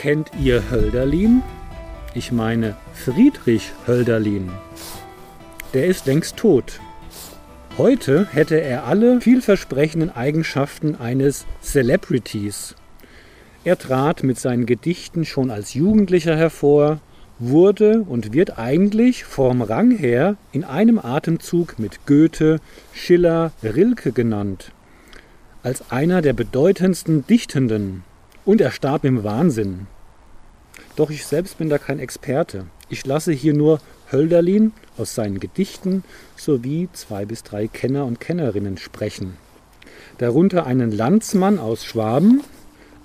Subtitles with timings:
[0.00, 1.42] Kennt ihr Hölderlin?
[2.12, 4.50] Ich meine Friedrich Hölderlin.
[5.74, 6.80] Der ist längst tot.
[7.78, 12.74] Heute hätte er alle vielversprechenden Eigenschaften eines Celebrities.
[13.62, 16.98] Er trat mit seinen Gedichten schon als Jugendlicher hervor,
[17.38, 22.58] wurde und wird eigentlich vom Rang her in einem Atemzug mit Goethe,
[22.92, 24.72] Schiller, Rilke genannt.
[25.62, 28.02] Als einer der bedeutendsten Dichtenden
[28.44, 29.86] und er starb im Wahnsinn.
[31.00, 32.66] Doch ich selbst bin da kein Experte.
[32.90, 33.80] Ich lasse hier nur
[34.12, 36.04] Hölderlin aus seinen Gedichten
[36.36, 39.38] sowie zwei bis drei Kenner und Kennerinnen sprechen.
[40.18, 42.42] Darunter einen Landsmann aus Schwaben,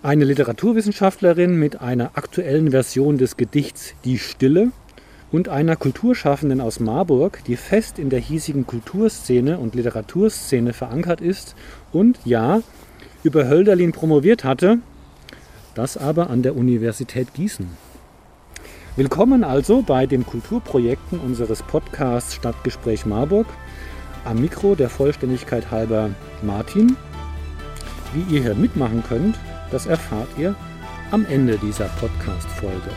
[0.04, 4.74] eine Literaturwissenschaftlerin mit einer aktuellen Version des Gedichts Die Stille
[5.32, 11.56] und einer Kulturschaffenden aus Marburg, die fest in der hiesigen Kulturszene und Literaturszene verankert ist
[11.94, 12.62] und ja,
[13.24, 14.80] über Hölderlin promoviert hatte
[15.76, 17.85] das aber an der Universität Gießen.
[18.98, 23.46] Willkommen also bei den Kulturprojekten unseres Podcasts Stadtgespräch Marburg.
[24.24, 26.96] Am Mikro der Vollständigkeit halber Martin.
[28.14, 29.38] Wie ihr hier mitmachen könnt,
[29.70, 30.56] das erfahrt ihr
[31.12, 32.90] am Ende dieser Podcast-Folge.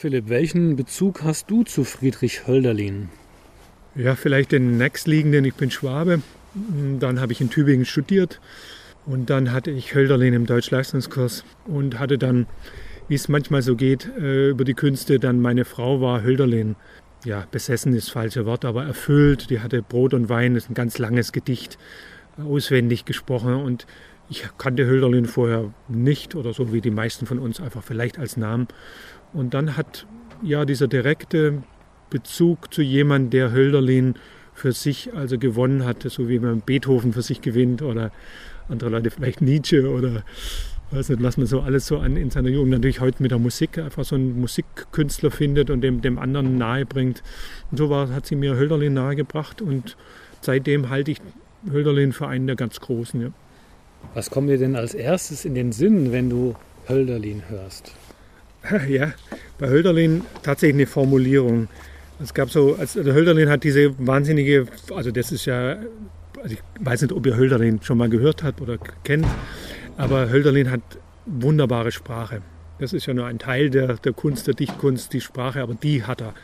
[0.00, 3.10] Philipp, welchen Bezug hast du zu Friedrich Hölderlin?
[3.94, 5.44] Ja, vielleicht den nächstliegenden.
[5.44, 6.22] Ich bin Schwabe.
[6.98, 8.40] Dann habe ich in Tübingen studiert
[9.04, 12.46] und dann hatte ich Hölderlin im Deutschleistungskurs und hatte dann,
[13.08, 16.76] wie es manchmal so geht, äh, über die Künste, dann meine Frau war Hölderlin.
[17.26, 19.50] Ja, besessen ist das falsche Wort, aber erfüllt.
[19.50, 21.76] Die hatte Brot und Wein, das ist ein ganz langes Gedicht,
[22.38, 23.86] auswendig gesprochen und
[24.30, 28.36] ich kannte Hölderlin vorher nicht oder so wie die meisten von uns einfach vielleicht als
[28.36, 28.68] Namen.
[29.32, 30.06] Und dann hat
[30.42, 31.62] ja dieser direkte
[32.10, 34.14] Bezug zu jemandem, der Hölderlin
[34.54, 38.10] für sich also gewonnen hatte, so wie man Beethoven für sich gewinnt oder
[38.68, 40.22] andere Leute vielleicht Nietzsche oder
[40.90, 43.38] weiß nicht, was man so alles so an in seiner Jugend natürlich heute mit der
[43.38, 47.22] Musik einfach so einen Musikkünstler findet und dem, dem anderen nahe bringt.
[47.70, 49.96] Und so war, hat sie mir Hölderlin nahegebracht und
[50.40, 51.20] seitdem halte ich
[51.70, 53.20] Hölderlin für einen der ganz großen.
[53.20, 53.28] Ja.
[54.14, 56.56] Was kommt dir denn als erstes in den Sinn, wenn du
[56.88, 57.94] Hölderlin hörst?
[58.88, 59.12] Ja,
[59.58, 61.68] bei Hölderlin tatsächlich eine Formulierung.
[62.22, 65.78] Es gab so, also Hölderlin hat diese wahnsinnige, also das ist ja,
[66.42, 69.26] also ich weiß nicht, ob ihr Hölderlin schon mal gehört habt oder kennt,
[69.96, 70.82] aber Hölderlin hat
[71.26, 72.42] wunderbare Sprache.
[72.78, 76.04] Das ist ja nur ein Teil der, der Kunst, der Dichtkunst, die Sprache, aber die
[76.04, 76.34] hat er.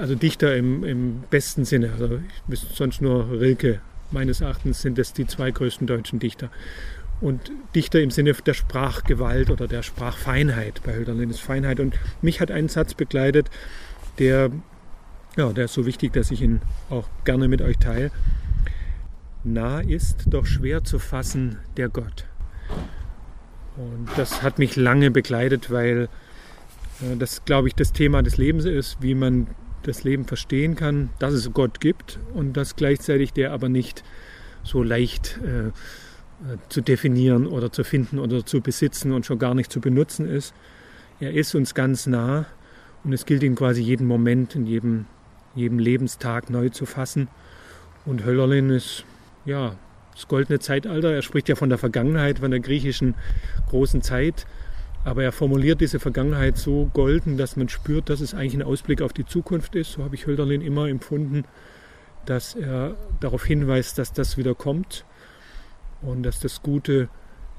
[0.00, 1.92] Also Dichter im, im besten Sinne.
[1.92, 2.18] Also
[2.48, 3.80] ich sonst nur Rilke.
[4.10, 6.50] Meines Erachtens sind das die zwei größten deutschen Dichter
[7.20, 10.82] und Dichter im Sinne der Sprachgewalt oder der Sprachfeinheit.
[10.84, 11.80] Bei Hölderlin ist Feinheit.
[11.80, 13.50] Und mich hat ein Satz begleitet,
[14.18, 14.50] der,
[15.36, 16.60] ja, der ist so wichtig, dass ich ihn
[16.90, 18.10] auch gerne mit euch teile.
[19.44, 22.26] Nah ist, doch schwer zu fassen, der Gott.
[23.76, 26.08] Und das hat mich lange begleitet, weil
[27.00, 29.48] äh, das, glaube ich, das Thema des Lebens ist, wie man
[29.82, 34.02] das Leben verstehen kann, dass es Gott gibt und dass gleichzeitig der aber nicht
[34.64, 35.70] so leicht äh,
[36.68, 40.54] zu definieren oder zu finden oder zu besitzen und schon gar nicht zu benutzen ist.
[41.20, 42.46] Er ist uns ganz nah
[43.04, 45.06] und es gilt ihn quasi jeden Moment, in jedem,
[45.54, 47.28] jedem Lebenstag neu zu fassen.
[48.04, 49.04] Und Höllerlin ist
[49.44, 49.76] ja
[50.14, 51.12] das goldene Zeitalter.
[51.12, 53.14] Er spricht ja von der Vergangenheit, von der griechischen
[53.68, 54.46] großen Zeit.
[55.04, 59.02] Aber er formuliert diese Vergangenheit so golden, dass man spürt, dass es eigentlich ein Ausblick
[59.02, 59.92] auf die Zukunft ist.
[59.92, 61.44] So habe ich Hölderlin immer empfunden,
[62.24, 65.04] dass er darauf hinweist, dass das wieder kommt
[66.02, 67.08] und dass das Gute,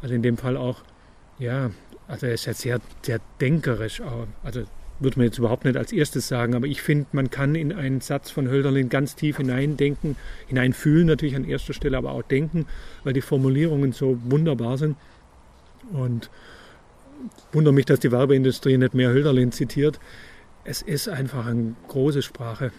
[0.01, 0.84] also in dem Fall auch,
[1.39, 1.72] ja,
[2.07, 4.01] also er ist ja sehr, sehr denkerisch,
[4.44, 4.63] also
[5.00, 8.01] würde man jetzt überhaupt nicht als erstes sagen, aber ich finde, man kann in einen
[8.01, 10.16] Satz von Hölderlin ganz tief hineindenken,
[10.48, 12.66] hineinfühlen natürlich an erster Stelle, aber auch denken,
[13.04, 14.98] weil die Formulierungen so wunderbar sind.
[15.92, 16.30] Und
[17.51, 20.00] wundere mich, dass die Werbeindustrie nicht mehr Hölderlin zitiert.
[20.63, 22.72] Es ist einfach eine große Sprache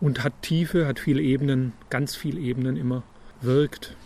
[0.00, 3.02] und hat Tiefe, hat viele Ebenen, ganz viele Ebenen immer,
[3.40, 3.96] wirkt.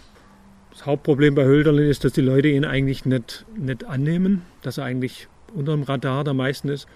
[0.71, 4.85] Das Hauptproblem bei Hölderlin ist, dass die Leute ihn eigentlich nicht, nicht annehmen, dass er
[4.85, 6.87] eigentlich unter dem Radar der meisten ist.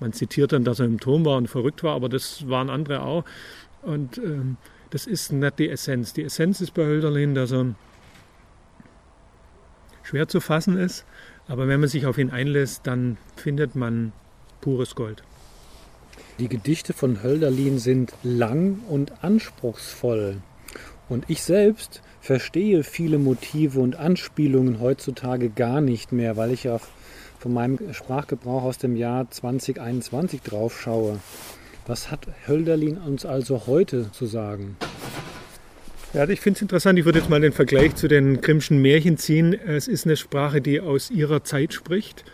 [0.00, 3.02] Man zitiert dann, dass er im Turm war und verrückt war, aber das waren andere
[3.02, 3.24] auch.
[3.82, 4.58] Und ähm,
[4.90, 6.12] das ist nicht die Essenz.
[6.12, 7.74] Die Essenz ist bei Hölderlin, dass er
[10.02, 11.04] schwer zu fassen ist,
[11.48, 14.12] aber wenn man sich auf ihn einlässt, dann findet man
[14.60, 15.22] pures Gold.
[16.38, 20.38] Die Gedichte von Hölderlin sind lang und anspruchsvoll.
[21.08, 26.80] Und ich selbst verstehe viele Motive und Anspielungen heutzutage gar nicht mehr, weil ich ja
[27.38, 31.20] von meinem Sprachgebrauch aus dem Jahr 2021 drauf schaue.
[31.86, 34.76] Was hat Hölderlin uns also heute zu sagen?
[36.14, 36.98] Ja, ich finde es interessant.
[36.98, 39.54] Ich würde jetzt mal den Vergleich zu den Grimmschen Märchen ziehen.
[39.54, 42.24] Es ist eine Sprache, die aus ihrer Zeit spricht.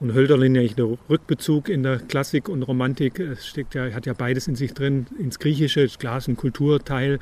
[0.00, 3.18] Und Hölderlin ja einen Rückbezug in der Klassik und Romantik.
[3.18, 5.06] Es steckt ja, hat ja beides in sich drin.
[5.18, 7.18] Ins Griechische, klar, ist ein Kulturteil.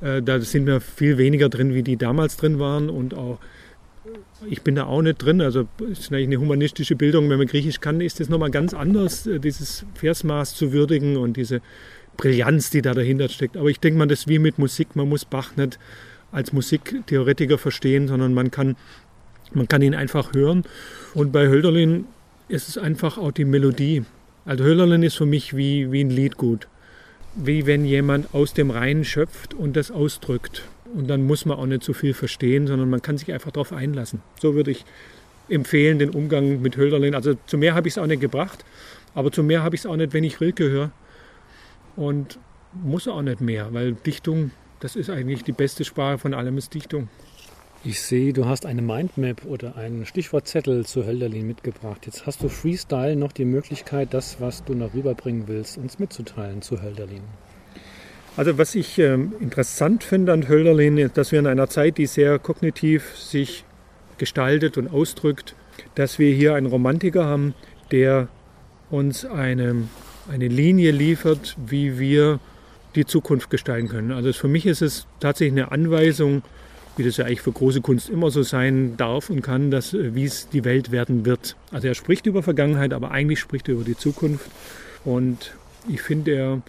[0.00, 2.90] Äh, da sind wir viel weniger drin, wie die damals drin waren.
[2.90, 3.38] Und auch,
[4.48, 5.40] ich bin da auch nicht drin.
[5.40, 7.28] Also, es ist eigentlich eine humanistische Bildung.
[7.30, 11.36] Wenn man Griechisch kann, ist das nochmal ganz anders, äh, dieses Versmaß zu würdigen und
[11.36, 11.60] diese
[12.16, 13.56] Brillanz, die da dahinter steckt.
[13.56, 14.96] Aber ich denke mal, das ist wie mit Musik.
[14.96, 15.78] Man muss Bach nicht
[16.32, 18.76] als Musiktheoretiker verstehen, sondern man kann,
[19.52, 20.64] man kann ihn einfach hören.
[21.14, 22.06] Und bei Hölderlin
[22.48, 24.04] ist es einfach auch die Melodie.
[24.44, 26.68] Also Hölderlin ist für mich wie, wie ein Liedgut
[27.36, 30.62] wie wenn jemand aus dem Rhein schöpft und das ausdrückt.
[30.94, 33.72] Und dann muss man auch nicht so viel verstehen, sondern man kann sich einfach darauf
[33.72, 34.22] einlassen.
[34.40, 34.84] So würde ich
[35.48, 37.14] empfehlen, den Umgang mit Hölderlin.
[37.14, 38.64] Also zu mehr habe ich es auch nicht gebracht,
[39.14, 40.90] aber zu mehr habe ich es auch nicht, wenn ich Rilke höre.
[41.96, 42.38] Und
[42.72, 44.50] muss auch nicht mehr, weil Dichtung,
[44.80, 47.08] das ist eigentlich die beste Sprache von allem, ist Dichtung.
[47.88, 52.04] Ich sehe, du hast eine Mindmap oder einen Stichwortzettel zu Hölderlin mitgebracht.
[52.04, 56.62] Jetzt hast du Freestyle noch die Möglichkeit, das, was du noch rüberbringen willst, uns mitzuteilen
[56.62, 57.22] zu Hölderlin.
[58.36, 62.06] Also was ich äh, interessant finde an Hölderlin, ist, dass wir in einer Zeit, die
[62.06, 63.64] sehr kognitiv sich
[64.18, 65.54] gestaltet und ausdrückt,
[65.94, 67.54] dass wir hier einen Romantiker haben,
[67.92, 68.26] der
[68.90, 69.84] uns eine,
[70.28, 72.40] eine Linie liefert, wie wir
[72.96, 74.10] die Zukunft gestalten können.
[74.10, 76.42] Also für mich ist es tatsächlich eine Anweisung,
[76.96, 80.14] wie das ja eigentlich für große Kunst immer so sein darf und kann, dass, äh,
[80.14, 81.56] wie es die Welt werden wird.
[81.70, 84.50] Also er spricht über Vergangenheit, aber eigentlich spricht er über die Zukunft.
[85.04, 85.54] Und
[85.88, 86.62] ich finde, er,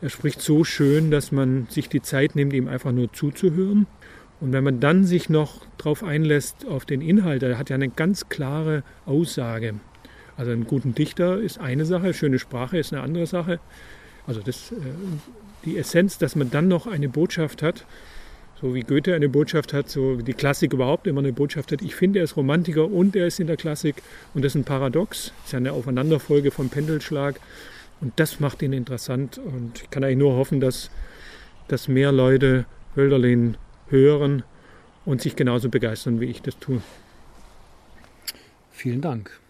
[0.00, 3.86] er spricht so schön, dass man sich die Zeit nimmt, ihm einfach nur zuzuhören.
[4.40, 7.88] Und wenn man dann sich noch darauf einlässt, auf den Inhalt, er hat ja eine
[7.88, 9.74] ganz klare Aussage.
[10.36, 13.60] Also einen guten Dichter ist eine Sache, schöne Sprache ist eine andere Sache.
[14.26, 14.76] Also das, äh,
[15.64, 17.86] die Essenz, dass man dann noch eine Botschaft hat,
[18.60, 21.82] so wie Goethe eine Botschaft hat, so wie die Klassik überhaupt immer eine Botschaft hat.
[21.82, 23.96] Ich finde, er ist Romantiker und er ist in der Klassik
[24.34, 27.40] und das ist ein Paradox, das ist ja eine Aufeinanderfolge vom Pendelschlag
[28.00, 30.90] und das macht ihn interessant und ich kann eigentlich nur hoffen, dass,
[31.68, 32.66] dass mehr Leute
[32.96, 33.56] Hölderlin
[33.88, 34.42] hören
[35.04, 36.80] und sich genauso begeistern, wie ich das tue.
[38.70, 39.43] Vielen Dank.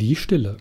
[0.00, 0.56] Die Stille,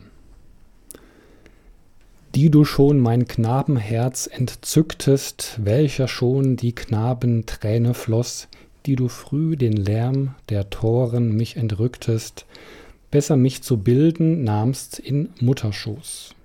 [2.35, 8.49] die du schon mein Knabenherz entzücktest, welcher schon die Knabenträne floß,
[8.85, 12.47] die du früh den Lärm der Toren mich entrücktest,
[13.11, 16.35] besser mich zu bilden nahmst in Mutterschoß.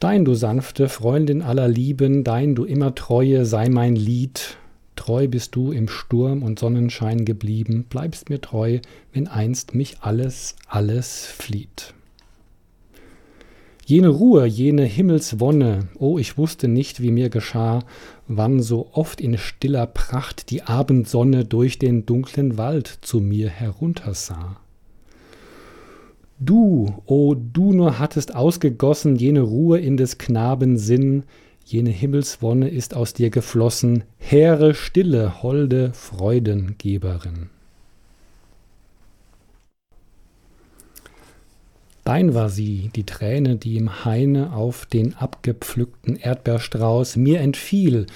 [0.00, 4.56] Dein, du sanfte Freundin aller Lieben, dein, du immer Treue, sei mein Lied,
[4.96, 8.80] Treu bist du im Sturm und Sonnenschein geblieben, bleibst mir treu,
[9.12, 11.94] wenn einst mich alles, alles flieht.
[13.84, 17.84] Jene Ruhe, jene Himmelswonne, oh, ich wusste nicht, wie mir geschah,
[18.26, 24.56] wann so oft in stiller Pracht die Abendsonne durch den dunklen Wald zu mir heruntersah.
[26.40, 31.22] Du, o oh, du nur hattest ausgegossen jene Ruhe in des Knaben Sinn,
[31.66, 37.50] jene Himmelswonne ist aus dir geflossen, hehre Stille, holde Freudengeberin.
[42.04, 48.06] Dein war sie, die Träne, die im Haine auf den abgepflückten Erdbeerstrauß mir entfiel,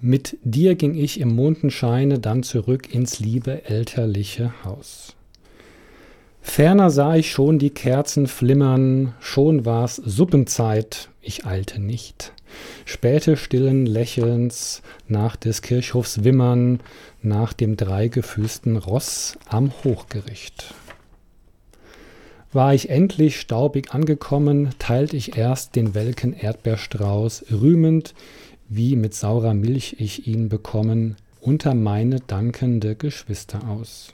[0.00, 5.14] Mit dir ging ich im Mondenscheine dann zurück ins liebe elterliche Haus.
[6.40, 12.32] Ferner sah ich schon die Kerzen flimmern, schon war's Suppenzeit, ich eilte nicht.
[12.84, 16.80] Späte stillen Lächelns nach des Kirchhofs Wimmern,
[17.22, 20.74] nach dem dreigefüßten Ross am Hochgericht.
[22.52, 28.14] War ich endlich staubig angekommen, teilt ich erst den welken Erdbeerstrauß, rühmend,
[28.68, 34.12] wie mit saurer Milch ich ihn bekommen, unter meine dankende Geschwister aus.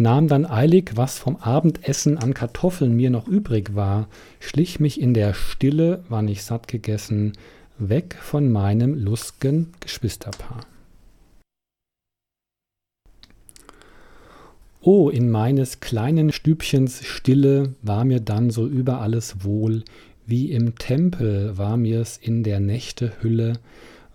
[0.00, 4.06] Nahm dann eilig, was vom Abendessen an Kartoffeln mir noch übrig war,
[4.38, 7.32] schlich mich in der Stille, wann ich satt gegessen,
[7.78, 10.60] weg von meinem lust'gen Geschwisterpaar.
[14.80, 19.82] Oh, in meines kleinen Stübchens Stille war mir dann so über alles wohl,
[20.26, 23.54] wie im Tempel war mir's in der Nächte Hülle,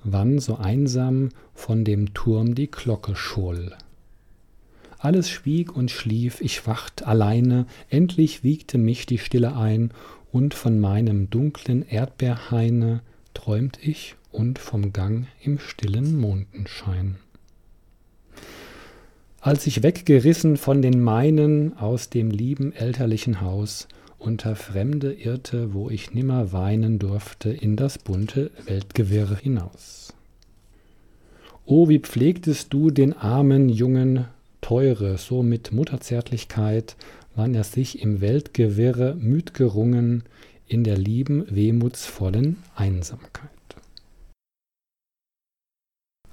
[0.05, 3.75] wann so einsam von dem Turm die Glocke scholl.
[5.03, 9.91] Alles schwieg und schlief, ich wacht alleine, endlich wiegte mich die Stille ein,
[10.31, 13.01] und von meinem dunklen Erdbeerhaine
[13.33, 17.17] träumt ich und vom Gang im stillen Mondenschein.
[19.41, 25.89] Als ich weggerissen von den meinen aus dem lieben elterlichen Haus, unter Fremde irrte, wo
[25.89, 30.13] ich nimmer weinen durfte, in das bunte Weltgewirr hinaus.
[31.65, 34.27] O, wie pflegtest du den armen Jungen
[34.63, 36.95] teure, so mit Mutterzärtlichkeit,
[37.35, 40.23] wann er sich im Weltgewirre müd gerungen,
[40.67, 43.49] in der lieben, wehmutsvollen Einsamkeit.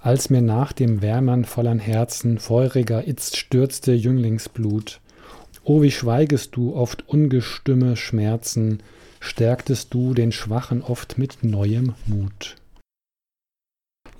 [0.02, 5.00] Als mir nach dem Wärmern vollern Herzen feuriger itzt stürzte Jünglingsblut,
[5.62, 8.82] O wie schweigest du oft ungestümme Schmerzen,
[9.20, 12.56] stärktest du den Schwachen oft mit neuem Mut.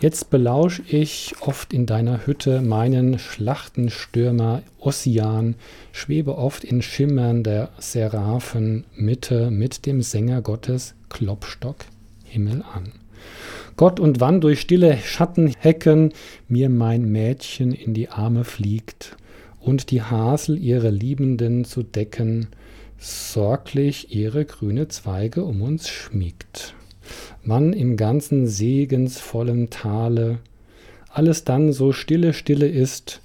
[0.00, 5.56] Jetzt belausch ich oft in deiner Hütte meinen Schlachtenstürmer Ossian,
[5.92, 7.68] schwebe oft in schimmernder
[8.96, 11.76] Mitte mit dem Sänger Gottes Klopstock
[12.24, 12.92] Himmel an.
[13.76, 16.14] Gott und wann durch stille Schattenhecken
[16.48, 19.18] mir mein Mädchen in die Arme fliegt
[19.60, 22.48] und die Hasel ihre Liebenden zu decken,
[22.96, 26.74] sorglich ihre grüne Zweige um uns schmiegt.
[27.42, 30.38] Man im ganzen segensvollen Tale,
[31.12, 33.20] alles dann so stille, stille ist,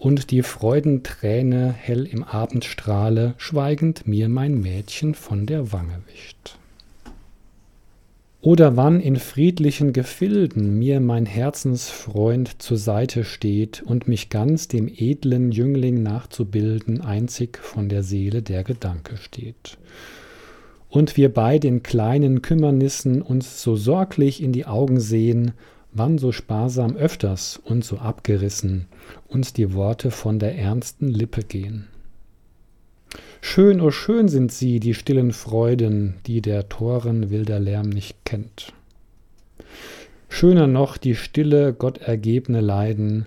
[0.00, 6.56] und die Freudenträne hell im Abendstrahle schweigend mir mein Mädchen von der Wange wischt.
[8.42, 14.88] Oder wann in friedlichen Gefilden mir mein Herzensfreund zur Seite steht und mich ganz dem
[14.88, 19.76] edlen Jüngling nachzubilden einzig von der Seele der Gedanke steht.
[20.90, 25.52] Und wir bei den kleinen Kümmernissen uns so sorglich in die Augen sehen,
[25.92, 28.86] wann so sparsam öfters und so abgerissen
[29.28, 31.88] uns die Worte von der ernsten Lippe gehen.
[33.40, 38.72] Schön, oh schön sind sie, die stillen Freuden, die der Toren wilder Lärm nicht kennt.
[40.28, 43.26] Schöner noch die stille, gottergebne Leiden,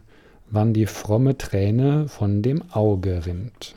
[0.49, 3.75] wann die fromme Träne von dem Auge rinnt.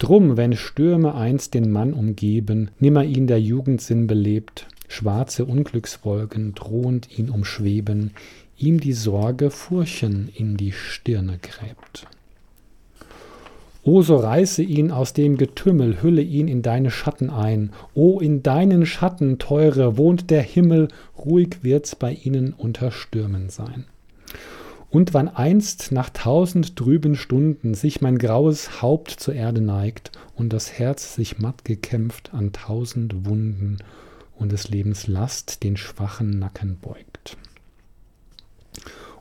[0.00, 7.18] Drum, wenn Stürme einst den Mann umgeben, nimmer ihn der Jugendsinn belebt, schwarze Unglückswolken drohend
[7.18, 8.12] ihn umschweben,
[8.56, 12.06] ihm die Sorge Furchen in die Stirne gräbt.
[13.82, 17.70] O so reiße ihn aus dem Getümmel, hülle ihn in deine Schatten ein.
[17.92, 20.88] O in deinen Schatten, teure, wohnt der Himmel,
[21.18, 23.84] ruhig wird's bei ihnen unter Stürmen sein.
[24.90, 30.52] Und wann einst nach tausend trüben Stunden sich mein graues Haupt zur Erde neigt und
[30.52, 33.78] das Herz sich matt gekämpft an tausend Wunden
[34.36, 37.36] und des Lebens Last den schwachen Nacken beugt.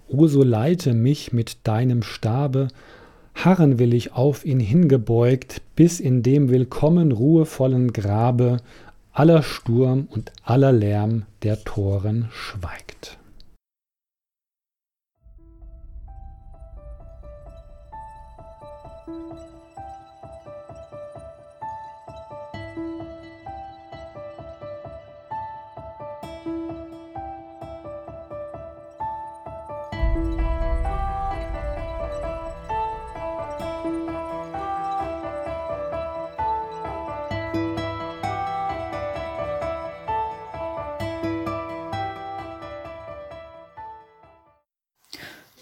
[0.07, 2.69] O so leite mich mit deinem Stabe
[3.35, 8.57] harren will ich auf ihn hingebeugt, bis in dem willkommen ruhevollen Grabe
[9.13, 13.18] aller Sturm und aller Lärm der Toren schweigt.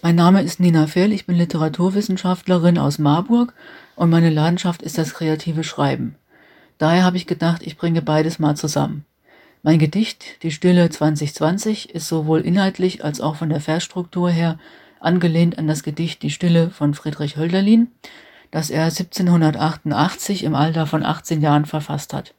[0.08, 3.52] Mein Name ist Nina Fehl, ich bin Literaturwissenschaftlerin aus Marburg
[3.94, 6.14] und meine Leidenschaft ist das kreative Schreiben.
[6.78, 9.04] Daher habe ich gedacht, ich bringe beides mal zusammen.
[9.62, 14.58] Mein Gedicht Die Stille 2020 ist sowohl inhaltlich als auch von der Versstruktur her
[14.98, 17.88] angelehnt an das Gedicht Die Stille von Friedrich Hölderlin,
[18.50, 22.32] das er 1788 im Alter von 18 Jahren verfasst hat.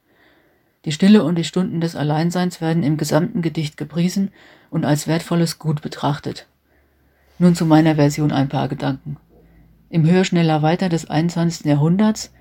[0.85, 4.31] Die Stille und die Stunden des Alleinseins werden im gesamten Gedicht gepriesen
[4.71, 6.47] und als wertvolles Gut betrachtet.
[7.41, 9.15] Nun zu meiner Version ein paar Gedanken.
[9.89, 11.65] Im Höher, schneller, weiter des 21.
[11.65, 12.34] Jahrhunderts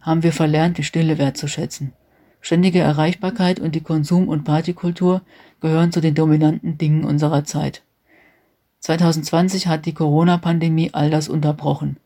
[0.00, 1.92] haben wir verlernt, die Stille wertzuschätzen.
[2.40, 5.20] Ständige Erreichbarkeit und die Konsum- und Partykultur
[5.60, 7.82] gehören zu den dominanten Dingen unserer Zeit.
[8.80, 11.98] 2020 hat die Corona-Pandemie all das unterbrochen.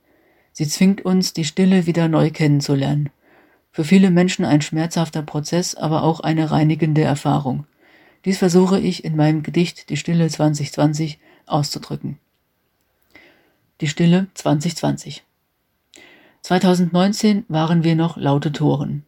[0.53, 3.11] Sie zwingt uns, die Stille wieder neu kennenzulernen.
[3.71, 7.67] Für viele Menschen ein schmerzhafter Prozess, aber auch eine reinigende Erfahrung.
[8.25, 12.19] Dies versuche ich in meinem Gedicht Die Stille 2020 auszudrücken.
[13.81, 15.25] Die Stille 2020
[16.43, 19.05] 2019 waren wir noch laute Toren.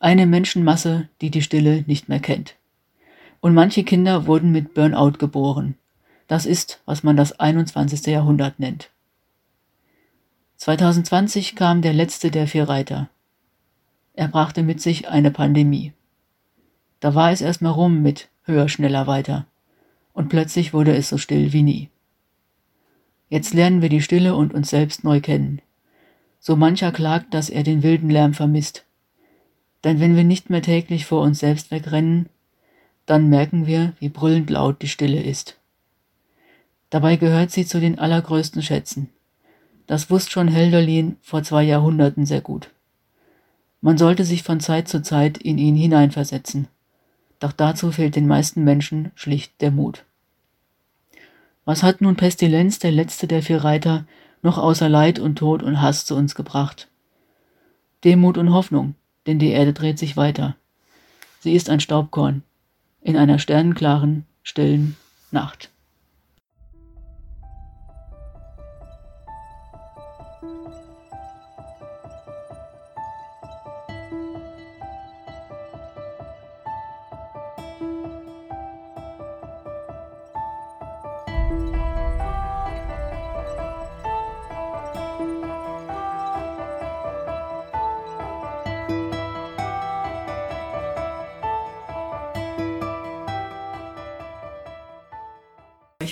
[0.00, 2.56] Eine Menschenmasse, die die Stille nicht mehr kennt.
[3.40, 5.76] Und manche Kinder wurden mit Burnout geboren.
[6.28, 8.04] Das ist, was man das 21.
[8.04, 8.90] Jahrhundert nennt.
[10.58, 13.08] 2020 kam der letzte der vier Reiter.
[14.12, 15.94] Er brachte mit sich eine Pandemie.
[17.00, 19.46] Da war es erstmal rum mit höher, schneller, weiter.
[20.12, 21.91] Und plötzlich wurde es so still wie nie.
[23.32, 25.62] Jetzt lernen wir die Stille und uns selbst neu kennen.
[26.38, 28.84] So mancher klagt, dass er den wilden Lärm vermisst.
[29.84, 32.28] Denn wenn wir nicht mehr täglich vor uns selbst wegrennen,
[33.06, 35.56] dann merken wir, wie brüllend laut die Stille ist.
[36.90, 39.08] Dabei gehört sie zu den allergrößten Schätzen.
[39.86, 42.68] Das wusste schon Helderlin vor zwei Jahrhunderten sehr gut.
[43.80, 46.68] Man sollte sich von Zeit zu Zeit in ihn hineinversetzen.
[47.38, 50.04] Doch dazu fehlt den meisten Menschen schlicht der Mut.
[51.64, 54.04] Was hat nun Pestilenz, der letzte der vier Reiter,
[54.42, 56.88] noch außer Leid und Tod und Hass zu uns gebracht?
[58.04, 60.56] Demut und Hoffnung, denn die Erde dreht sich weiter.
[61.40, 62.42] Sie ist ein Staubkorn
[63.00, 64.96] in einer sternenklaren, stillen
[65.30, 65.71] Nacht.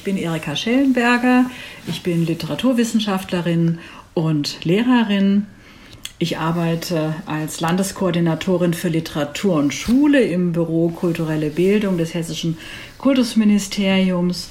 [0.01, 1.51] Ich bin Erika Schellenberger,
[1.87, 3.81] ich bin Literaturwissenschaftlerin
[4.15, 5.45] und Lehrerin.
[6.19, 12.57] Ich arbeite als Landeskoordinatorin für Literatur und Schule im Büro Kulturelle Bildung des Hessischen
[12.97, 14.49] Kultusministeriums.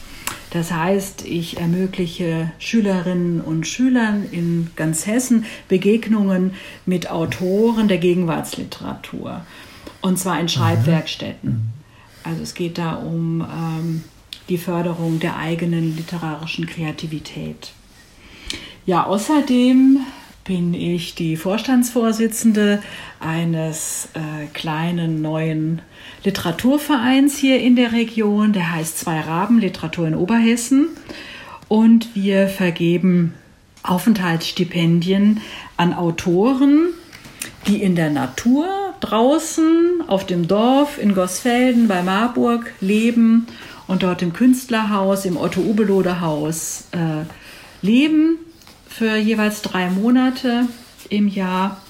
[0.52, 6.54] Das heißt, ich ermögliche Schülerinnen und Schülern in ganz Hessen Begegnungen
[6.86, 9.44] mit Autoren der Gegenwartsliteratur.
[10.02, 11.72] Und zwar in Schreibwerkstätten.
[12.24, 14.04] Also es geht da um ähm,
[14.50, 17.72] die Förderung der eigenen literarischen Kreativität.
[18.86, 20.00] Ja, außerdem
[20.44, 22.82] bin ich die Vorstandsvorsitzende
[23.20, 25.84] eines äh, kleinen neuen
[26.24, 30.88] Literaturvereins hier in der Region, der heißt Zwei Raben Literatur in Oberhessen.
[31.68, 33.36] Und wir vergeben
[33.84, 35.42] Aufenthaltsstipendien
[35.78, 36.88] an Autoren,
[37.68, 38.68] die in der Natur
[39.02, 43.46] draußen auf dem Dorf in Gosfelden bei Marburg leben
[43.90, 47.26] und dort im Künstlerhaus, im Otto-Ubelode-Haus äh,
[47.82, 48.38] leben
[48.88, 50.68] für jeweils drei Monate
[51.10, 51.82] im Jahr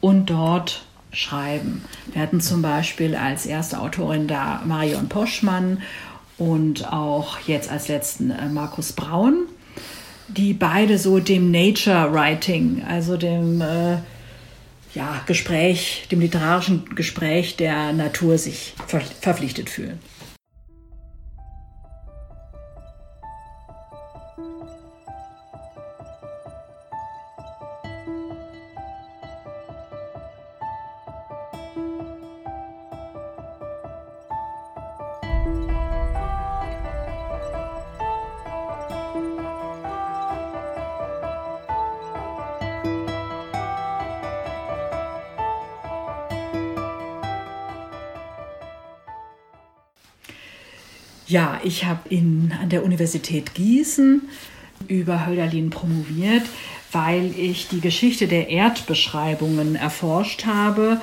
[0.00, 1.84] und dort schreiben.
[2.12, 5.82] Wir hatten zum Beispiel als erste Autorin da Marion Poschmann
[6.38, 9.46] und auch jetzt als letzten äh, Markus Braun,
[10.28, 13.96] die beide so dem Nature Writing, also dem äh,
[14.94, 19.98] ja, Gespräch, dem literarischen Gespräch der Natur sich ver verpflichtet fühlen.
[51.30, 54.22] Ja, ich habe an der Universität Gießen
[54.88, 56.42] über Hölderlin promoviert,
[56.90, 61.00] weil ich die Geschichte der Erdbeschreibungen erforscht habe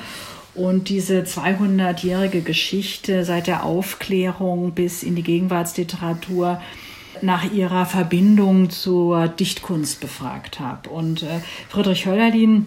[0.54, 6.60] und diese 200-jährige Geschichte seit der Aufklärung bis in die Gegenwartsliteratur
[7.22, 10.90] nach ihrer Verbindung zur Dichtkunst befragt habe.
[10.90, 12.66] Und äh, Friedrich Hölderlin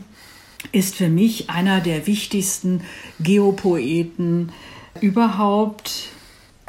[0.72, 2.82] ist für mich einer der wichtigsten
[3.20, 4.52] Geopoeten
[5.00, 6.10] Überhaupt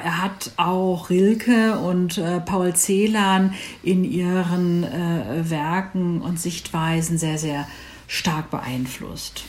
[0.03, 7.39] er hat auch Rilke und äh, Paul Celan in ihren äh, Werken und Sichtweisen sehr,
[7.39, 7.69] sehr
[8.09, 9.45] stark beeinflusst.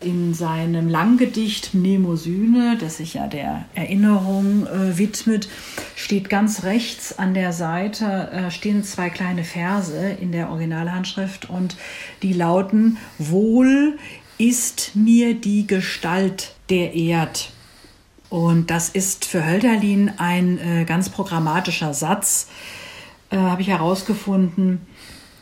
[0.00, 5.48] In seinem Langgedicht Mnemosyne, das sich ja der Erinnerung äh, widmet,
[5.96, 11.76] steht ganz rechts an der Seite äh, stehen zwei kleine Verse in der Originalhandschrift und
[12.22, 13.98] die lauten: Wohl
[14.36, 17.50] ist mir die Gestalt der Erd
[18.34, 22.48] und das ist für Hölderlin ein äh, ganz programmatischer Satz,
[23.30, 24.80] äh, habe ich herausgefunden,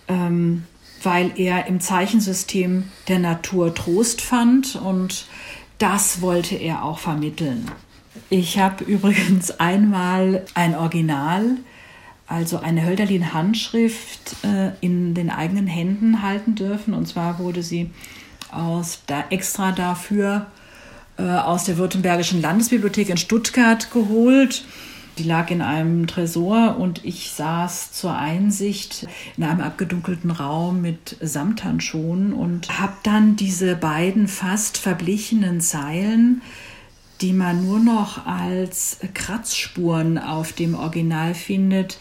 [0.08, 0.64] ähm,
[1.02, 5.24] weil er im Zeichensystem der Natur Trost fand und
[5.78, 7.70] das wollte er auch vermitteln.
[8.28, 11.56] Ich habe übrigens einmal ein Original,
[12.26, 16.92] also eine Hölderlin-Handschrift äh, in den eigenen Händen halten dürfen.
[16.92, 17.90] Und zwar wurde sie
[18.50, 20.48] aus da extra dafür
[21.16, 24.64] aus der Württembergischen Landesbibliothek in Stuttgart geholt.
[25.18, 31.16] Die lag in einem Tresor und ich saß zur Einsicht in einem abgedunkelten Raum mit
[31.20, 36.40] Samthandschuhen und habe dann diese beiden fast verblichenen Zeilen,
[37.20, 41.98] die man nur noch als Kratzspuren auf dem Original findet,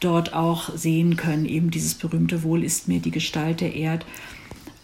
[0.00, 1.46] dort auch sehen können.
[1.46, 4.04] Eben dieses berühmte Wohl ist mir die Gestalt der Erd.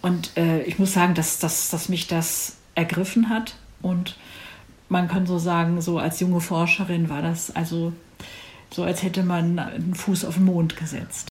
[0.01, 4.17] Und äh, ich muss sagen, dass, dass, dass mich das ergriffen hat und
[4.89, 7.93] man kann so sagen, so als junge Forscherin war das also
[8.71, 11.29] so, als hätte man einen Fuß auf den Mond gesetzt.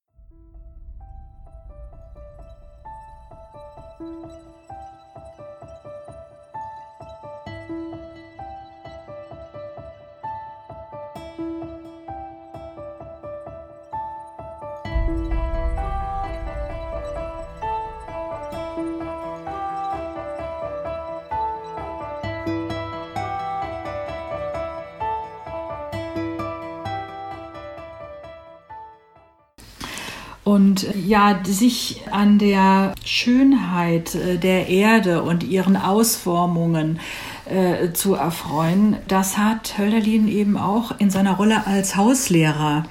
[30.74, 36.98] Und ja, sich an der Schönheit äh, der Erde und ihren Ausformungen
[37.44, 42.86] äh, zu erfreuen, das hat Hölderlin eben auch in seiner Rolle als Hauslehrer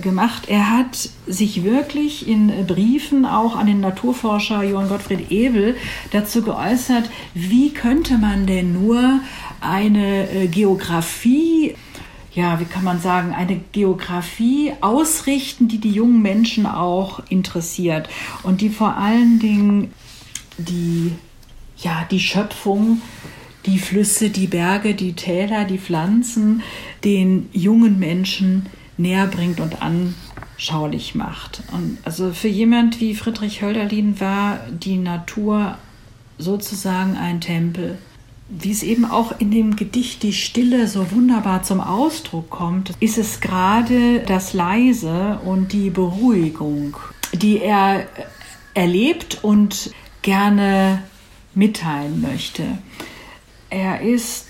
[0.00, 0.44] gemacht.
[0.48, 5.76] Er hat sich wirklich in Briefen auch an den Naturforscher Johann Gottfried Ebel
[6.12, 9.20] dazu geäußert, wie könnte man denn nur
[9.60, 11.37] eine äh, Geografie
[12.38, 18.08] ja, wie kann man sagen, eine Geografie ausrichten, die die jungen Menschen auch interessiert
[18.44, 19.92] und die vor allen Dingen
[20.56, 21.10] die,
[21.78, 23.02] ja, die Schöpfung,
[23.66, 26.62] die Flüsse, die Berge, die Täler, die Pflanzen
[27.02, 28.66] den jungen Menschen
[28.98, 31.64] näher bringt und anschaulich macht.
[31.72, 35.76] Und also für jemand wie Friedrich Hölderlin war die Natur
[36.38, 37.98] sozusagen ein Tempel
[38.48, 43.18] wie es eben auch in dem Gedicht Die Stille so wunderbar zum Ausdruck kommt, ist
[43.18, 46.96] es gerade das Leise und die Beruhigung,
[47.32, 48.06] die er
[48.74, 49.90] erlebt und
[50.22, 51.02] gerne
[51.54, 52.64] mitteilen möchte.
[53.70, 54.46] Er ist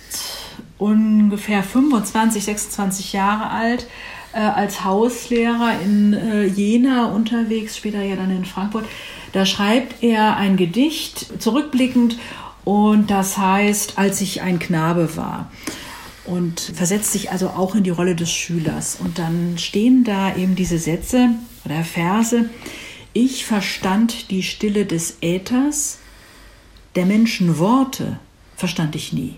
[0.78, 3.88] ungefähr 25, 26 Jahre alt,
[4.32, 8.84] äh, als Hauslehrer in äh, Jena unterwegs, später ja dann in Frankfurt.
[9.32, 12.16] Da schreibt er ein Gedicht zurückblickend
[12.64, 15.50] und das heißt, als ich ein Knabe war.
[16.24, 18.98] Und versetzt sich also auch in die Rolle des Schülers.
[19.00, 21.30] Und dann stehen da eben diese Sätze
[21.64, 22.50] oder Verse.
[23.14, 25.98] Ich verstand die Stille des Äthers,
[26.96, 28.18] der Menschen Worte
[28.56, 29.36] verstand ich nie.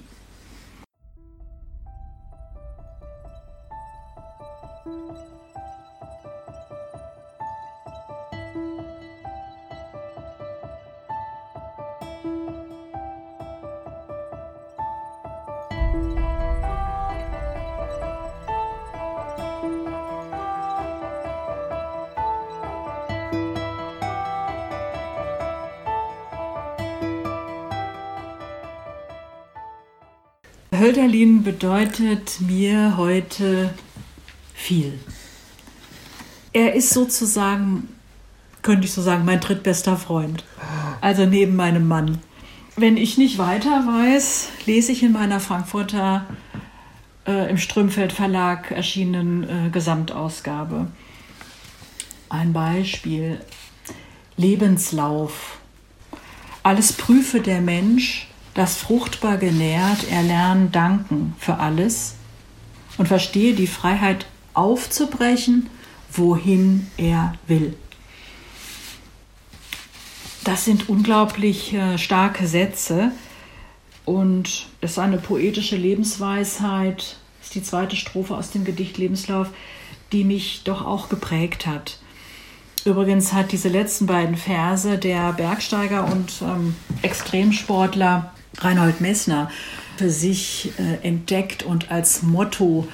[30.91, 33.73] Hölderlin bedeutet mir heute
[34.53, 34.99] viel.
[36.53, 37.89] Er ist sozusagen,
[38.63, 40.43] könnte ich so sagen, mein drittbester Freund.
[41.01, 42.19] Also neben meinem Mann.
[42.75, 46.27] Wenn ich nicht weiter weiß, lese ich in meiner Frankfurter
[47.25, 50.89] äh, im Strömfeld Verlag erschienenen äh, Gesamtausgabe
[52.31, 53.41] ein Beispiel.
[54.37, 55.61] Lebenslauf.
[56.65, 62.17] Alles prüfe der Mensch, das fruchtbar genährt erlernen danken für alles
[62.99, 65.69] und verstehe die Freiheit aufzubrechen,
[66.13, 67.75] wohin er will.
[70.45, 73.13] Das sind unglaublich äh, starke Sätze
[74.05, 79.49] und es ist eine poetische Lebensweisheit, ist die zweite Strophe aus dem Gedicht Lebenslauf,
[80.13, 81.99] die mich doch auch geprägt hat.
[82.85, 89.51] Übrigens hat diese letzten beiden Verse der Bergsteiger und ähm, Extremsportler Reinhold Messner
[89.97, 92.89] für sich äh, entdeckt und als Motto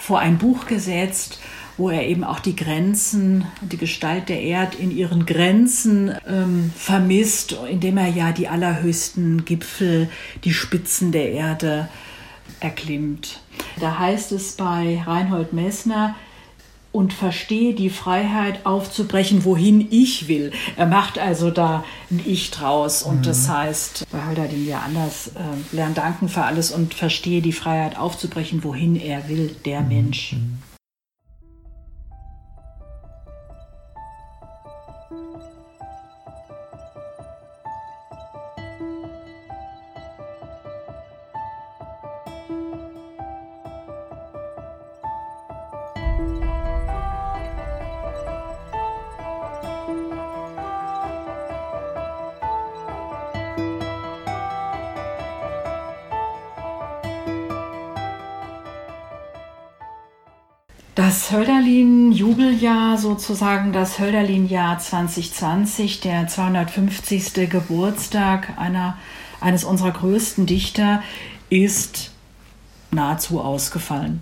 [0.00, 1.40] vor ein Buch gesetzt,
[1.76, 7.56] wo er eben auch die Grenzen, die Gestalt der Erde in ihren Grenzen ähm, vermisst,
[7.70, 10.08] indem er ja die allerhöchsten Gipfel,
[10.42, 11.88] die Spitzen der Erde
[12.58, 13.40] erklimmt.
[13.78, 16.16] Da heißt es bei Reinhold Messner,
[16.92, 20.52] und verstehe die Freiheit aufzubrechen, wohin ich will.
[20.76, 23.22] Er macht also da ein Ich draus und mhm.
[23.22, 27.98] das heißt, bei Hölderlin ja anders, äh, lern danken für alles und verstehe die Freiheit
[27.98, 29.88] aufzubrechen, wohin er will, der mhm.
[29.88, 30.36] Mensch.
[61.08, 67.48] Das Hölderlin-Jubeljahr, sozusagen das Hölderlin-Jahr 2020, der 250.
[67.48, 68.98] Geburtstag einer,
[69.40, 71.02] eines unserer größten Dichter,
[71.48, 72.10] ist
[72.90, 74.20] nahezu ausgefallen.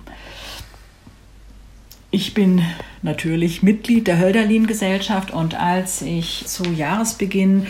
[2.12, 2.62] Ich bin
[3.02, 7.66] natürlich Mitglied der Hölderlin-Gesellschaft und als ich zu Jahresbeginn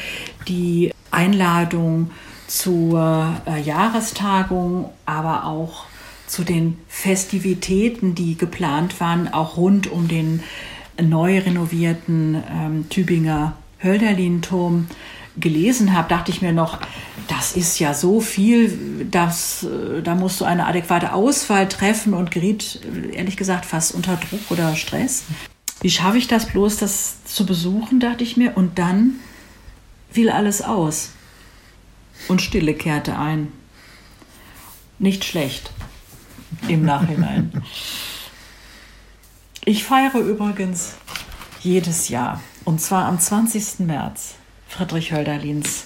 [0.47, 2.11] die Einladung
[2.49, 5.87] zur äh, Jahrestagung, aber auch
[6.27, 10.43] zu den Festivitäten, die geplant waren, auch rund um den
[11.01, 14.87] neu renovierten ähm, Tübinger Hölderlin-Turm
[15.39, 16.81] gelesen habe, dachte ich mir noch,
[17.29, 22.31] das ist ja so viel, dass, äh, da musst du eine adäquate Auswahl treffen und
[22.31, 22.81] geriet,
[23.13, 25.25] ehrlich gesagt, fast unter Druck oder Stress.
[25.83, 28.57] Wie schaffe ich das bloß, das zu besuchen, dachte ich mir.
[28.57, 29.21] Und dann
[30.11, 31.11] fiel alles aus.
[32.29, 33.49] Und Stille kehrte ein.
[34.99, 35.71] Nicht schlecht
[36.69, 37.63] im Nachhinein.
[39.65, 40.95] Ich feiere übrigens
[41.61, 43.81] jedes Jahr, und zwar am 20.
[43.81, 44.35] März,
[44.69, 45.85] Friedrich Hölderlins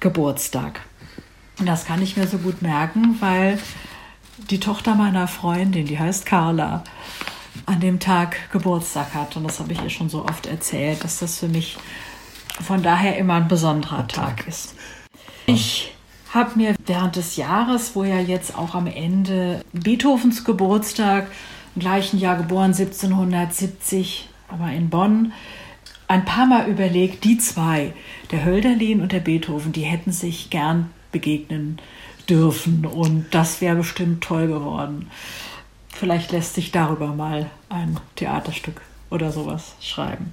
[0.00, 0.80] Geburtstag.
[1.58, 3.58] Und das kann ich mir so gut merken, weil
[4.50, 6.82] die Tochter meiner Freundin, die heißt Carla,
[7.66, 9.36] an dem Tag Geburtstag hat.
[9.36, 11.76] Und das habe ich ihr schon so oft erzählt, dass das für mich
[12.60, 14.74] von daher immer ein besonderer Tag ist.
[15.46, 15.94] Ich
[16.32, 21.26] habe mir während des Jahres, wo ja jetzt auch am Ende Beethovens Geburtstag,
[21.74, 25.32] im gleichen Jahr geboren, 1770, aber in Bonn,
[26.08, 27.92] ein paar Mal überlegt, die zwei,
[28.32, 31.78] der Hölderlin und der Beethoven, die hätten sich gern begegnen
[32.28, 35.10] dürfen und das wäre bestimmt toll geworden.
[35.88, 40.32] Vielleicht lässt sich darüber mal ein Theaterstück oder sowas schreiben.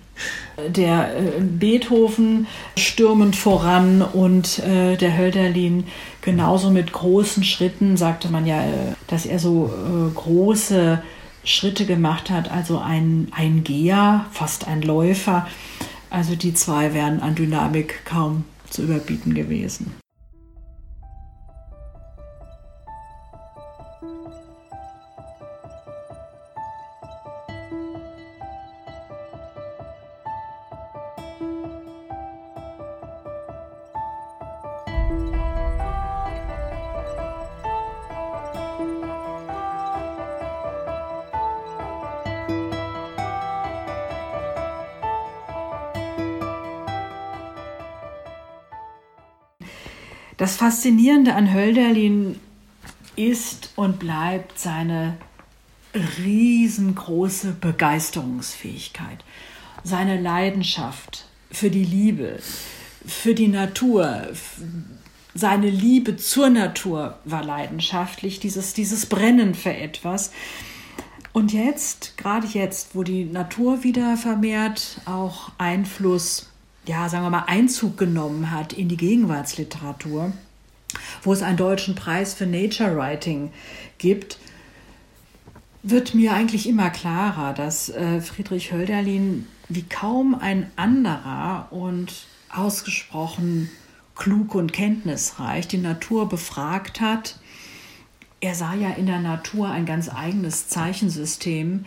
[0.68, 5.86] Der äh, Beethoven stürmend voran und äh, der Hölderlin
[6.22, 11.02] genauso mit großen Schritten, sagte man ja, äh, dass er so äh, große
[11.44, 15.48] Schritte gemacht hat, also ein, ein Geher, fast ein Läufer.
[16.10, 19.96] Also die zwei wären an Dynamik kaum zu überbieten gewesen.
[50.48, 52.40] Das Faszinierende an Hölderlin
[53.18, 55.18] ist und bleibt seine
[55.94, 59.26] riesengroße Begeisterungsfähigkeit,
[59.84, 62.40] seine Leidenschaft für die Liebe,
[63.06, 64.26] für die Natur.
[65.36, 70.32] Seine Liebe zur Natur war leidenschaftlich, dieses, dieses Brennen für etwas.
[71.34, 76.48] Und jetzt, gerade jetzt, wo die Natur wieder vermehrt auch Einfluss
[76.88, 80.32] ja, sagen wir mal, Einzug genommen hat in die Gegenwartsliteratur,
[81.22, 83.52] wo es einen deutschen Preis für Nature Writing
[83.98, 84.40] gibt,
[85.84, 93.70] wird mir eigentlich immer klarer, dass äh, Friedrich Hölderlin wie kaum ein anderer und ausgesprochen
[94.16, 97.38] klug und kenntnisreich die Natur befragt hat.
[98.40, 101.86] Er sah ja in der Natur ein ganz eigenes Zeichensystem,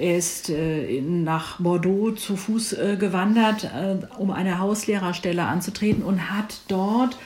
[0.00, 6.30] er ist äh, nach Bordeaux zu Fuß äh, gewandert, äh, um eine Hauslehrerstelle anzutreten und
[6.30, 7.18] hat dort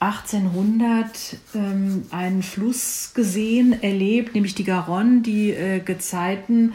[0.00, 5.54] 1800 ähm, einen Fluss gesehen, erlebt, nämlich die Garonne, die
[5.84, 6.74] Gezeiten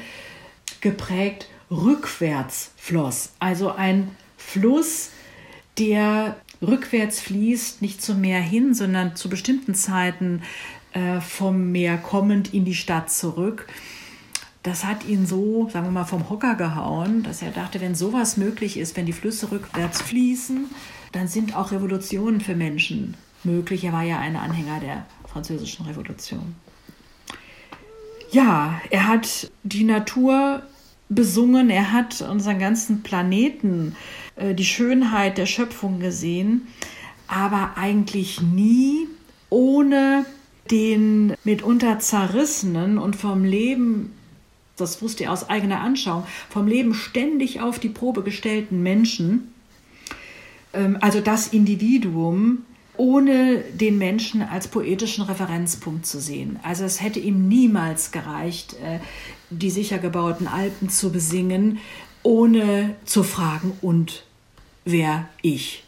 [0.81, 3.33] geprägt rückwärts floss.
[3.37, 5.11] Also ein Fluss,
[5.77, 10.41] der rückwärts fließt, nicht zum Meer hin, sondern zu bestimmten Zeiten
[11.21, 13.67] vom Meer kommend in die Stadt zurück.
[14.63, 18.37] Das hat ihn so, sagen wir mal, vom Hocker gehauen, dass er dachte, wenn sowas
[18.37, 20.65] möglich ist, wenn die Flüsse rückwärts fließen,
[21.11, 23.83] dann sind auch Revolutionen für Menschen möglich.
[23.83, 26.55] Er war ja ein Anhänger der französischen Revolution.
[28.31, 30.61] Ja, er hat die Natur
[31.09, 33.95] besungen, er hat unseren ganzen Planeten,
[34.35, 36.67] äh, die Schönheit der Schöpfung gesehen,
[37.27, 39.07] aber eigentlich nie
[39.49, 40.25] ohne
[40.69, 44.13] den mitunter zerrissenen und vom Leben,
[44.77, 49.53] das wusste er aus eigener Anschauung, vom Leben ständig auf die Probe gestellten Menschen,
[50.73, 52.59] ähm, also das Individuum,
[52.97, 56.59] ohne den Menschen als poetischen Referenzpunkt zu sehen.
[56.61, 58.99] Also es hätte ihm niemals gereicht, äh,
[59.49, 61.79] die sicher gebauten Alpen zu besingen,
[62.23, 64.23] ohne zu fragen, und
[64.85, 65.83] wer ich?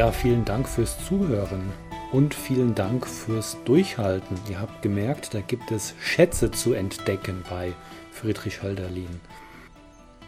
[0.00, 1.60] Ja, vielen Dank fürs Zuhören
[2.10, 4.34] und vielen Dank fürs Durchhalten.
[4.48, 7.74] Ihr habt gemerkt, da gibt es Schätze zu entdecken bei
[8.10, 9.20] Friedrich Hölderlin.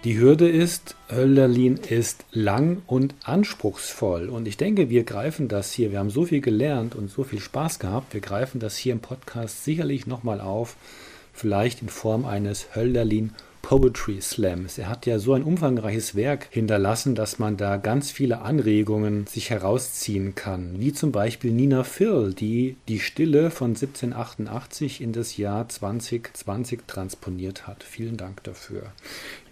[0.04, 4.28] Die Hürde ist, Hölderlin ist lang und anspruchsvoll.
[4.28, 7.40] Und ich denke, wir greifen das hier, wir haben so viel gelernt und so viel
[7.40, 10.76] Spaß gehabt, wir greifen das hier im Podcast sicherlich nochmal auf,
[11.32, 13.32] vielleicht in Form eines Hölderlin
[13.62, 14.76] Poetry Slams.
[14.76, 19.48] Er hat ja so ein umfangreiches Werk hinterlassen, dass man da ganz viele Anregungen sich
[19.50, 20.80] herausziehen kann.
[20.80, 27.66] Wie zum Beispiel Nina Phil, die die Stille von 1788 in das Jahr 2020 transponiert
[27.66, 27.82] hat.
[27.82, 28.92] Vielen Dank dafür.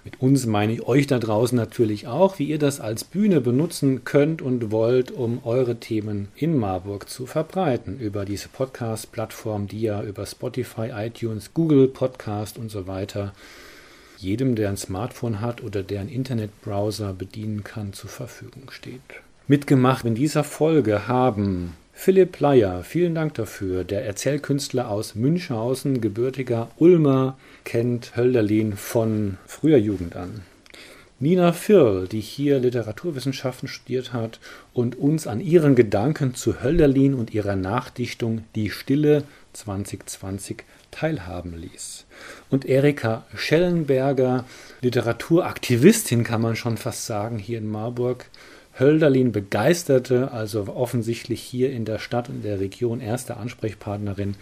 [0.03, 4.03] mit uns meine ich euch da draußen natürlich auch, wie ihr das als Bühne benutzen
[4.03, 7.99] könnt und wollt, um eure Themen in Marburg zu verbreiten.
[7.99, 13.33] Über diese Podcast-Plattform, die ja über Spotify, iTunes, Google Podcast und so weiter
[14.17, 19.01] jedem, der ein Smartphone hat oder der einen Internetbrowser bedienen kann, zur Verfügung steht.
[19.47, 23.83] Mitgemacht in dieser Folge haben Philipp Leier, vielen Dank dafür.
[23.83, 30.41] Der Erzählkünstler aus Münchhausen, gebürtiger Ulmer, kennt Hölderlin von früher Jugend an.
[31.19, 34.41] Nina Firl, die hier Literaturwissenschaften studiert hat
[34.73, 42.05] und uns an ihren Gedanken zu Hölderlin und ihrer Nachdichtung Die Stille 2020 teilhaben ließ.
[42.49, 44.43] Und Erika Schellenberger,
[44.81, 48.25] Literaturaktivistin kann man schon fast sagen, hier in Marburg,
[48.79, 54.35] Hölderlin begeisterte, also offensichtlich hier in der Stadt und der Region erste Ansprechpartnerin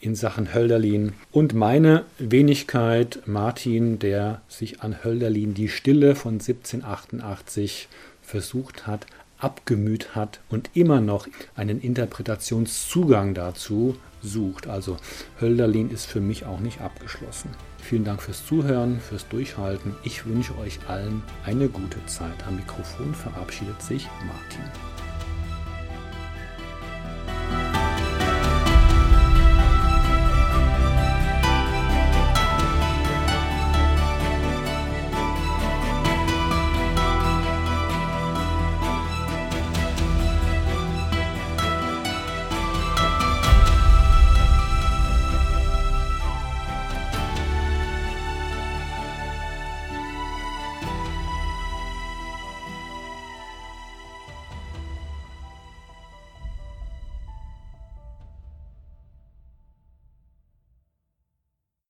[0.00, 1.12] in Sachen Hölderlin.
[1.30, 7.88] Und meine Wenigkeit Martin, der sich an Hölderlin die Stille von 1788
[8.20, 9.06] versucht hat,
[9.38, 14.66] abgemüht hat und immer noch einen Interpretationszugang dazu sucht.
[14.66, 14.96] Also
[15.40, 17.50] Hölderlin ist für mich auch nicht abgeschlossen.
[17.78, 19.94] Vielen Dank fürs Zuhören, fürs Durchhalten.
[20.04, 22.46] Ich wünsche euch allen eine gute Zeit.
[22.46, 24.91] Am Mikrofon verabschiedet sich Martin.